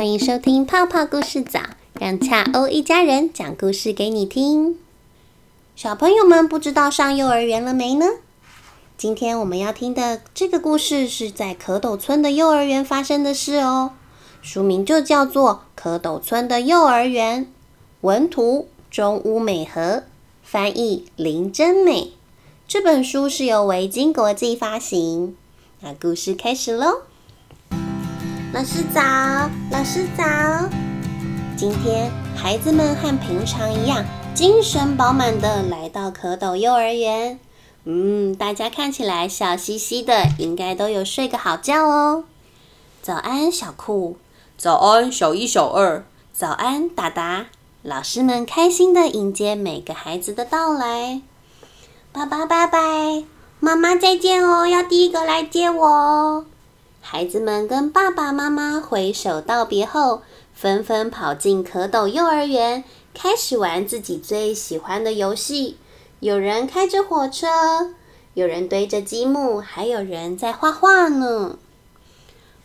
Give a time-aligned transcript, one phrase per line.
[0.00, 1.60] 欢迎收听泡泡故事早，
[2.00, 4.78] 让恰欧一家人讲故事给你听。
[5.76, 8.06] 小朋友们不知道上幼儿园了没呢？
[8.96, 13.90] 今天我们要听的这个故事是在蝌蚪村的幼儿园发生的事哦。
[14.40, 17.44] 书名就叫做《蝌蚪村的幼儿园》，
[18.00, 20.04] 文图中屋美和，
[20.42, 22.14] 翻译林真美。
[22.66, 25.36] 这本书是由维京国际发行。
[25.80, 27.02] 那故事开始喽！
[28.52, 29.00] 老师早，
[29.70, 30.24] 老师早。
[31.56, 37.38] 今天孩子们和平常一样，精神饱满的来到蝌蚪幼儿园。
[37.84, 42.24] 嗯，大家看起来笑嘻嘻的，应该都有睡个好觉哦。
[43.00, 44.16] 早安，小酷。
[44.58, 46.04] 早安，小一、小二。
[46.32, 47.46] 早安，达达。
[47.82, 51.22] 老师们开心的迎接每个孩子的到来。
[52.10, 53.22] 爸爸拜拜，
[53.60, 56.46] 妈妈再见哦，要第一个来接我哦。
[57.00, 60.22] 孩子们跟爸爸妈妈挥手道别后，
[60.54, 62.84] 纷纷跑进蝌蚪幼儿园，
[63.14, 65.78] 开始玩自己最喜欢的游戏。
[66.20, 67.46] 有人开着火车，
[68.34, 71.56] 有人堆着积木，还有人在画画呢。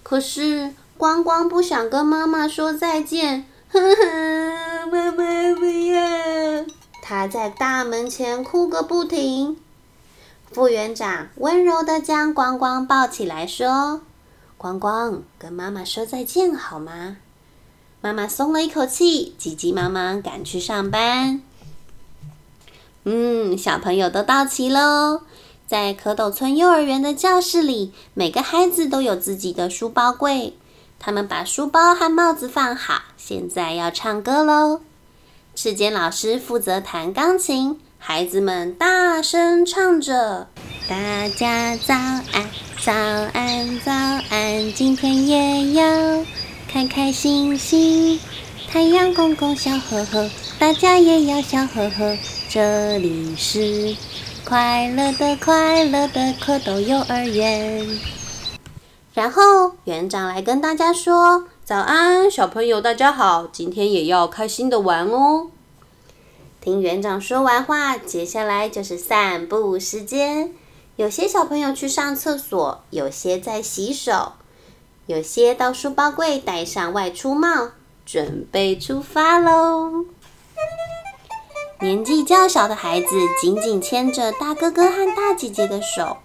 [0.03, 0.73] 可是。
[0.97, 6.65] 光光不想跟妈妈说再见，呵呵，妈妈不要！
[7.01, 9.57] 他在大门前哭个不停。
[10.53, 14.03] 副园长温柔的将光光抱起来说
[14.57, 17.17] ：“光光，跟妈妈说再见好吗？”
[18.01, 21.41] 妈妈松了一口气，急急忙忙赶去上班。
[23.03, 25.21] 嗯，小朋友都到齐喽。
[25.67, 30.55] 在蝌蚪村幼儿园的教室里，每个孩子都有自己的书包柜。
[30.99, 34.81] 他们把书包和帽子放好，现在要唱歌喽。
[35.55, 40.47] 赤间老师负责弹钢琴，孩子们大声唱着
[40.87, 43.91] ：“大家早安，早安，早
[44.29, 46.23] 安，今天也要
[46.71, 48.19] 开开心心。
[48.69, 52.15] 太阳公公笑呵呵，大家也要笑呵呵。
[52.47, 53.95] 这里是
[54.47, 57.87] 快乐的快乐的蝌蚪幼儿园。”
[59.15, 65.47] 然后园长来跟大家说：“早安，小朋友，大家好，今天也要开心的玩哦。”
[66.65, 70.51] 听园长说完话，接下来就是散步时间。
[70.95, 74.31] 有些小朋友去上厕所，有些在洗手，
[75.05, 77.69] 有些到书包柜戴上外出帽，
[78.03, 80.05] 准备出发喽。
[81.81, 83.09] 年纪较小的孩子
[83.39, 86.17] 紧紧牵着大哥哥和大姐姐的手。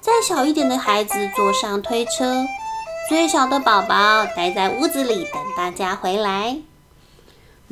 [0.00, 2.44] 再小一点的孩子坐上推车，
[3.08, 6.56] 最小的宝宝待在屋子里等大家回来。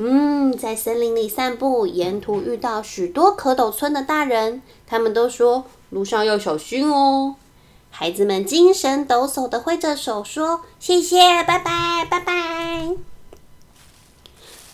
[0.05, 7.35] 嗯，在森林里散步，沿途遇到许多蝌蚪村的大人，他们都说路上要小心哦。
[7.89, 12.89] 孩子们精神抖擞的挥着手说：“谢谢，拜拜，拜拜。”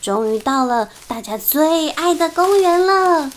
[0.01, 3.29] 终于到了大家最爱的公园了。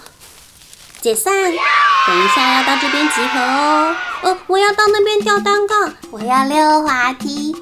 [1.03, 3.95] 解散，等一下要到这边集合哦。
[4.23, 7.55] 呃，我要到那边吊单杠，我要溜滑梯。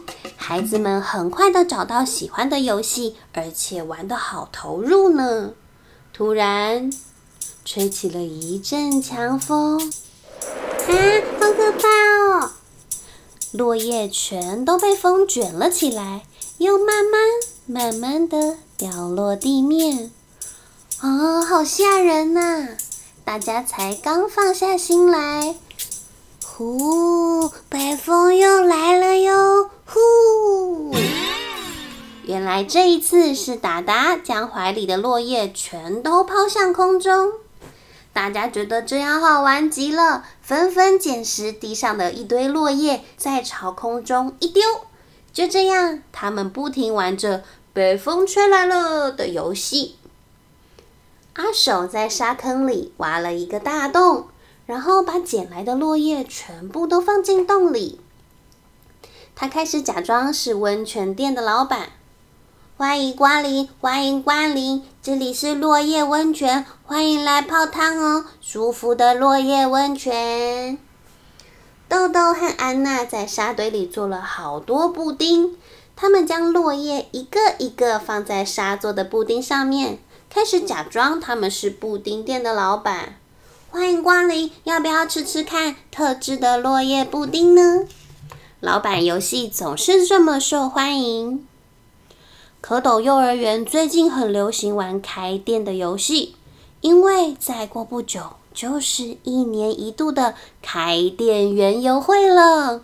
[0.50, 5.53] 孩子们很快的找到喜欢的游戏，而且玩的好投入呢。
[6.12, 6.91] 突然，
[7.65, 10.91] 吹起了一阵强风，啊，
[11.39, 11.87] 好可怕
[12.41, 12.50] 哦！
[13.53, 16.22] 落叶全都被风卷了起来，
[16.59, 17.21] 又慢慢
[17.66, 20.10] 慢慢的掉落地面。
[20.99, 22.71] 啊，好吓人呐！
[23.25, 25.55] 大家才刚放下心来，
[26.60, 29.71] 呼，北风又来了哟！
[29.87, 30.94] 呼，
[32.25, 37.32] 原来这一次是达达将怀里的落叶全都抛向空中。
[38.12, 44.62] 大家觉得这样好玩极了，纷纷捡拾地上的一堆落叶，再朝空中一丢。
[45.32, 47.42] 就这样，他们不停玩着
[47.72, 49.97] “北风吹来了”的游戏。
[51.32, 54.27] 阿手在沙坑里挖了一个大洞，
[54.71, 57.99] 然后把捡来的落叶全部都放进洞里。
[59.35, 61.89] 他开始假装是温泉店的老板，
[62.77, 70.78] 欢迎光临，欢迎光临，这里是落叶温泉，欢迎来泡汤哦，舒服的落叶温泉。
[71.89, 75.57] 豆豆和安娜在沙堆里做了好多布丁，
[75.97, 79.99] 他们将落叶一个一个放在沙做的布丁上面。
[80.33, 83.16] 开始假装他们是布丁店的老板，
[83.72, 87.87] 欢迎光临，要不要吃吃看特制的落叶布丁呢？
[88.59, 91.47] 老板游戏总是这么受欢迎。
[92.61, 96.34] 蝌蚪幼儿园最近很流行玩开店的游戏，
[96.81, 98.21] 因为再过不久
[98.53, 102.83] 就是一年一度的开店园游会了。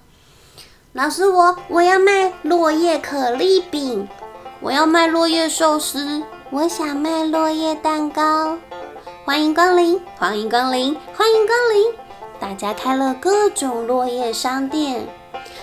[0.93, 4.07] 老师，我我要卖落叶可丽饼。
[4.61, 6.23] 我要卖落叶寿司。
[6.51, 8.57] 我想卖落叶蛋糕。
[9.27, 11.93] 欢迎光临，欢迎光临，欢迎光临！
[12.39, 15.09] 大家开了各种落叶商店。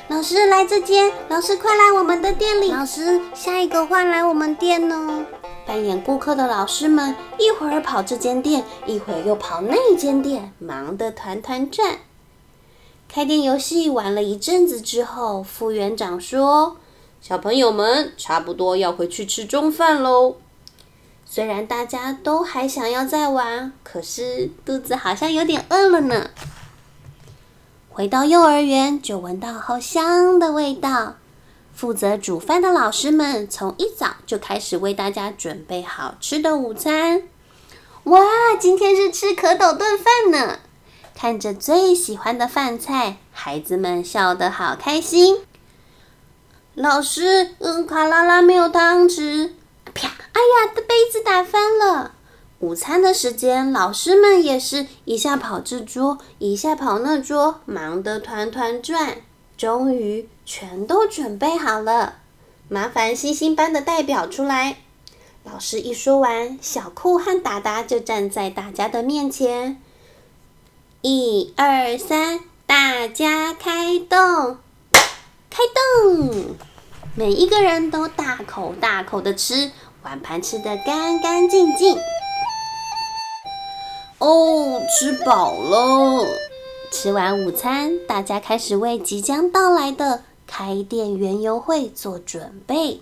[0.10, 2.70] 老师来这间，老师快来我们的店里。
[2.70, 5.26] 老师，下一个换来我们店呢。
[5.66, 12.00] 扮演顾客的老师们，一会儿跑这间店，一会儿又跑那间店，忙得团团转。
[13.08, 16.76] 开店游戏玩了一阵子之后，副园长说
[17.22, 20.36] ：“小朋友们，差不多要回去吃中饭喽。”
[21.36, 26.30] 虽然大家都还想要再玩，可是肚子好像有点饿了呢。
[27.90, 31.16] 回到幼儿园，就闻到好香的味道。
[31.74, 37.24] 负责煮饭的老师们从一早就开始为大家准备好吃的午餐。
[38.04, 38.22] 哇，
[38.60, 40.60] 今天是吃蝌蚪炖饭呢！
[41.16, 45.40] 看着最喜欢的饭菜，孩子们笑得好开心。
[46.76, 49.50] 老师，嗯，卡拉拉没有汤匙。
[49.94, 50.08] 啪！
[50.08, 52.16] 哎呀，的杯子打翻了。
[52.60, 59.18] 午餐的时间，老师们也是一下跑这桌，一下跑那桌，忙得团团转。
[59.58, 62.16] 终于全都准备好了，
[62.70, 64.78] 麻烦星星班的代表出来。
[65.44, 69.82] 老师一说完，小酷和达达就站在大家的面前。
[71.02, 74.58] 一二三，大家开动！
[75.50, 76.56] 开动！
[77.16, 79.72] 每一个人都大口大口的吃，
[80.04, 81.98] 碗盘吃得干干净净。
[84.20, 86.28] 哦，吃饱了。
[86.92, 93.02] 吃完午餐，大家开始为即将到来的开店园游会做准备。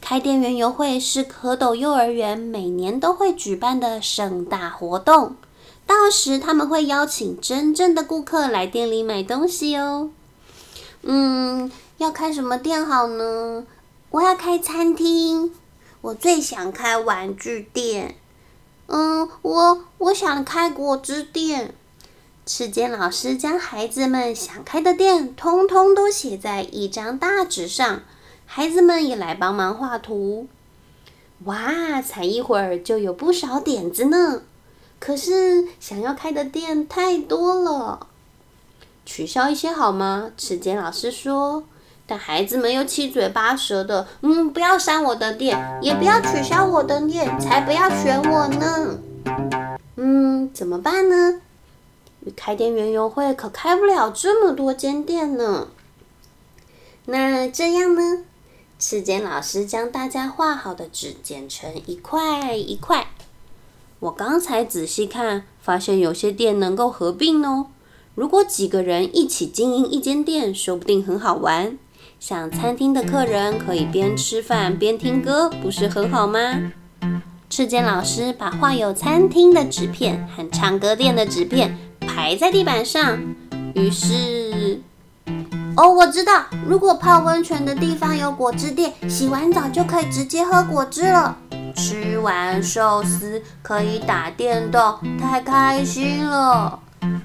[0.00, 5.36] 开店园游会是蝌蚪幼儿园每年都会举办的盛大活动，
[5.86, 10.10] 到时他们会邀请真正的顾客来店里买东西哦。
[11.02, 11.70] 嗯。
[11.98, 13.66] 要开什么店好呢？
[14.10, 15.54] 我要开餐厅，
[16.02, 18.16] 我最想开玩具店。
[18.86, 21.74] 嗯，我我想开果汁店。
[22.46, 28.02] 赤间老师将孩子们想开的店通通都写在一张大纸上，
[28.46, 30.48] 孩子们也来帮忙画图。
[31.44, 34.42] 哇，才一会儿就有不少点子呢。
[34.98, 38.08] 可是想要开的店太多了，
[39.06, 40.32] 取消一些好吗？
[40.36, 41.64] 赤间老师说。
[42.10, 48.98] 但孩子们又七嘴八舌的，嗯，不要删我的店，也不要取消我的店，才不要选我呢。
[49.94, 51.40] 嗯，怎么办呢？
[52.34, 55.68] 开店园游会可开不了这么多间店呢。
[57.04, 58.24] 那这样呢？
[58.76, 63.06] 赤间老师将大家画好的纸剪成一块一块。
[64.00, 67.66] 我刚才仔细看，发现有些店能够合并哦。
[68.16, 71.78] 如果几个人一起经营一间店，说不定很好玩。
[72.20, 76.70] 像餐厅的客人可以边吃饭边听歌，不是很好吗？
[77.48, 83.18] 赤间老师把画有餐厅的纸片和唱歌店的纸片排在地板上，
[83.74, 84.82] 于是，
[85.78, 91.38] 哦，我知道，如果泡温泉的地方有果汁店，洗完澡就可以直接喝果汁了。
[91.74, 96.80] 吃完寿司可以打电动，太开心了。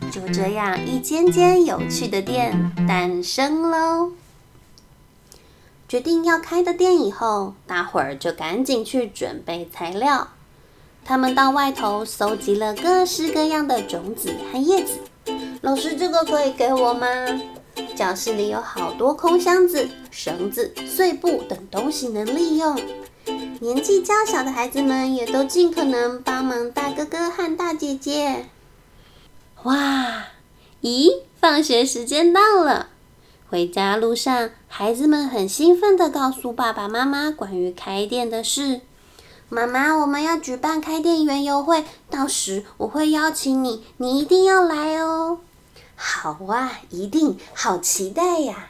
[0.10, 4.12] 就这样，一间间有趣的店诞生喽。
[5.88, 10.30] 决定要开的店以后，大伙儿就赶紧去准备材料。
[11.04, 15.00] 他们到外头搜集了各式各样的种子和叶子。
[15.62, 17.08] 老师，这个可以给我吗？
[17.96, 22.76] 教室里有好多空箱子、绳子、碎布等东西能利用。
[23.60, 28.48] 年纪较小的孩子们也都尽可能帮忙大哥哥和大姐姐。
[29.64, 30.26] 哇！
[30.82, 32.90] 咦，放学时间到了。
[33.48, 38.82] 回家路上，孩子们很兴奋地告诉爸爸妈妈关于开店的事。
[39.50, 45.40] 妈妈，我们要举办开店园游会，到时我会邀请你，你一定要来哦。
[45.96, 48.70] 好啊，一定，好期待呀！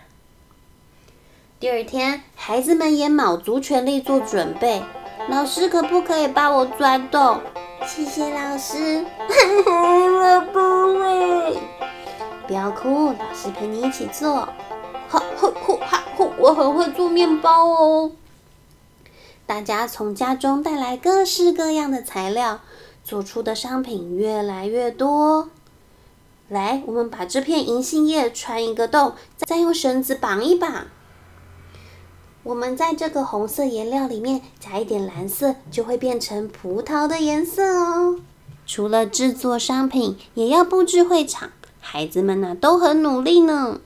[1.59, 4.83] 第二天，孩子们也卯足全力做准备。
[5.29, 7.39] 老师，可不可以帮我钻洞？
[7.87, 9.05] 谢谢老师。
[9.65, 10.59] 我不
[10.99, 11.59] 会。
[12.45, 14.47] 不要哭，老师陪你一起做。
[15.17, 18.11] 好，呼哈呼，我很会做面包哦。
[19.45, 22.59] 大家从家中带来各式各样的材料，
[23.03, 25.49] 做出的商品越来越多。
[26.49, 30.87] 来，我们把这片银杏叶穿一个洞，再用绳子绑一绑。
[32.43, 38.19] 我们在这个红色颜料里面加一点蓝色，就会变成葡萄的颜色哦。
[38.67, 41.51] 除了制作商品，也要布置会场。
[41.79, 43.79] 孩子们呢，都很努力呢。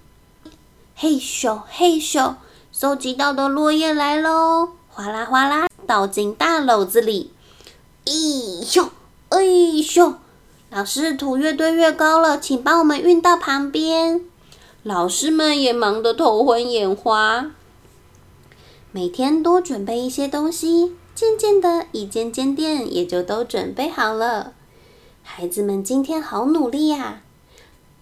[1.02, 2.36] 嘿咻嘿咻，
[2.74, 4.72] 收集到的落叶来喽！
[4.90, 7.32] 哗啦哗啦倒进大篓子里。
[8.04, 8.90] 咦咻，
[9.30, 9.40] 哎
[9.82, 10.16] 咻！
[10.70, 14.26] 老师，土越堆越高了，请帮我们运到旁边。
[14.84, 17.50] 老师们也忙得头昏眼花。
[18.92, 24.52] 每天多准备一些东西，渐渐的，一间间店也就都准备好了。
[25.24, 27.22] 孩子们今天好努力呀！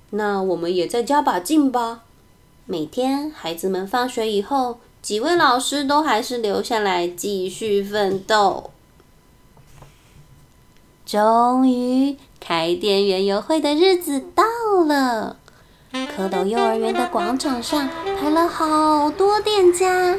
[0.10, 2.06] 那我们也再加把劲吧。
[2.70, 8.72] 每天孩子们放学以后，几位老师都还是留下来继续奋斗。
[11.06, 14.44] 终于，开店园游会的日子到
[14.86, 15.38] 了。
[15.94, 17.88] 蝌蚪幼儿园的广场上
[18.20, 20.18] 排了好多店家。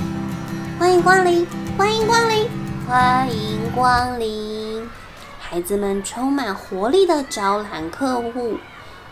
[0.78, 2.48] 欢迎光临，欢迎光临，
[2.88, 4.88] 欢迎光临！
[5.38, 8.56] 孩子们充满活力的招揽客户。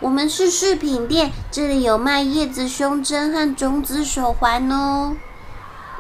[0.00, 5.16] 我们是饰品店，这里有卖叶子胸针和种子手环哦。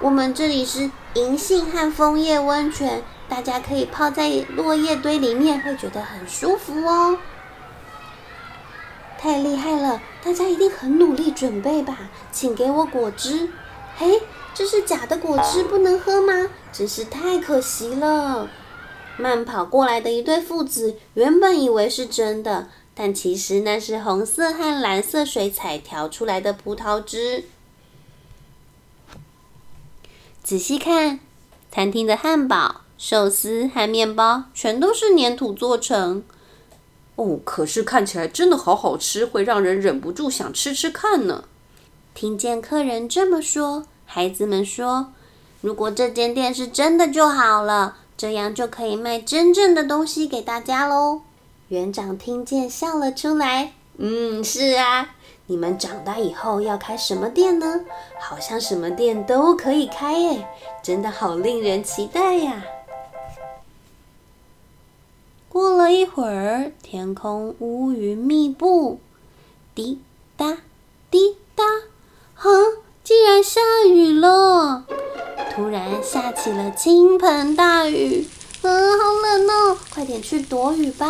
[0.00, 7.18] 我们这里是银杏和枫叶温泉，大家可以泡在落叶堆里面，会觉得很舒服哦。
[9.18, 11.96] 太厉害了，大家一定很努力准备吧？
[12.30, 13.48] 请给我果汁。
[13.96, 14.20] 嘿。
[14.58, 16.48] 这是假的果汁，不能喝吗？
[16.72, 18.48] 真是太可惜了。
[19.18, 27.44] 慢跑过来的一对父子原本以为是真的，但其实那是红色和蓝色水彩调出来的葡萄汁。
[30.42, 31.20] 仔细看，
[31.70, 36.24] 餐厅的汉堡、寿司和面包全都是粘土做成。
[37.16, 41.44] 哦，可是看起来真的好好吃，会让人忍不住想吃吃看呢。
[42.14, 43.86] 听见客人这么说。
[44.06, 45.12] 孩子们说
[45.60, 51.20] ：“如果这间店是真的就好了，这样就可以卖真正的东西给大家喽。”
[51.68, 57.80] 园长听见笑了出来：“嗯，是啊，你们长大以后要开什么店呢？
[58.20, 60.46] 好像什么店都可以开耶，
[60.82, 62.64] 真的好令人期待呀！”
[65.48, 69.00] 过了一会儿，天空乌云密布，
[69.74, 70.00] 滴
[70.36, 70.58] 答
[71.10, 71.64] 滴答，
[72.34, 72.50] 哼。
[73.06, 74.84] 竟然下雨了！
[75.54, 78.26] 突然下起了倾盆大雨，
[78.62, 79.78] 嗯，好冷哦！
[79.94, 81.06] 快点去躲雨吧。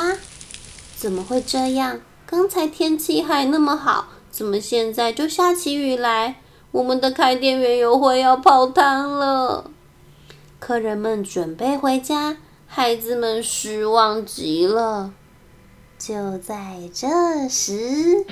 [0.97, 2.01] 怎么会这样？
[2.25, 6.37] 刚才天气还那么好，怎么现在就下起雨来？
[6.73, 9.71] 我们的开店园游会要泡汤了。
[10.59, 15.13] 客人们准备回家，孩子们失望极了。
[15.99, 17.07] 就在这
[17.49, 18.25] 时，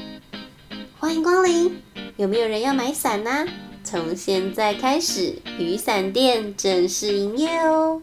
[0.99, 1.83] 欢迎光临。
[2.17, 3.47] 有没有人要买伞呢？
[3.85, 8.01] 从现在开始，雨伞店正式营业哦！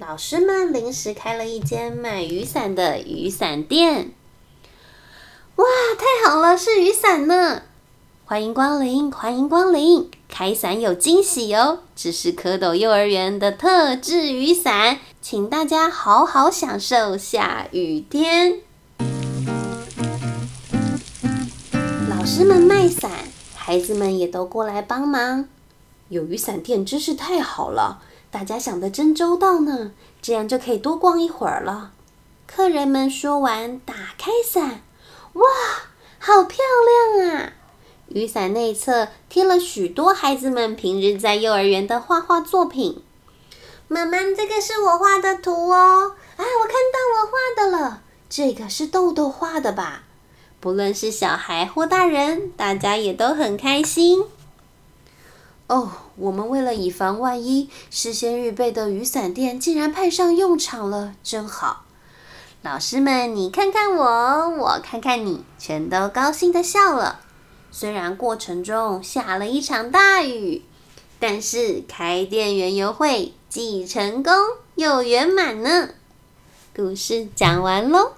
[0.00, 4.12] 老师们临时开了一间卖雨伞的雨伞店。
[5.56, 5.64] 哇，
[5.98, 7.62] 太好了，是雨伞呢！
[8.24, 10.08] 欢迎光临，欢迎光临！
[10.28, 11.80] 开伞有惊喜哦！
[11.96, 18.60] 这是蝌蚪幼儿园的特制雨伞，请大家好好享受下雨天。
[22.08, 23.10] 老师们卖伞，
[23.56, 25.48] 孩子们也都过来帮忙。
[26.08, 29.92] 有雨伞店真是太好了，大家想的真周到呢。
[30.20, 31.92] 这样就可以多逛一会儿了。
[32.46, 34.82] 客人们说完，打开伞，
[35.34, 35.44] 哇，
[36.18, 36.58] 好漂
[37.16, 37.52] 亮啊！
[38.08, 43.02] 雨伞内侧贴了许多孩子们平日在幼儿园的画画作品。
[43.86, 46.14] 妈妈，这个是我画的图哦。
[46.36, 50.02] 啊，我看到我画的了，这个是豆豆画的吧？
[50.60, 54.24] 不论是小孩或大人，大家也都很开心。
[55.68, 61.84] 哦，我们为了以防万一，事先预备的雨伞店竟然派上用场了，真好！
[62.62, 67.20] 老师们，你看看我，我看看你，全都高兴的笑了。
[67.70, 70.64] 虽然过程中下了一场大雨，
[71.20, 74.32] 但是开店园游会既成功
[74.74, 75.90] 又圆满呢。
[76.74, 78.17] 故事讲完喽。